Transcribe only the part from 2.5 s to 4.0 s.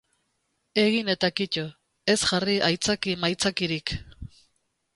aitzaki-maitzakirik.